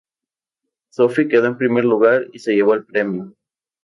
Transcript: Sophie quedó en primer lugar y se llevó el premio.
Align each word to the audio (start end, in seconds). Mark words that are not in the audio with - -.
Sophie 0.89 1.27
quedó 1.27 1.45
en 1.45 1.59
primer 1.59 1.85
lugar 1.85 2.25
y 2.33 2.39
se 2.39 2.55
llevó 2.55 2.73
el 2.73 2.85
premio. 2.85 3.35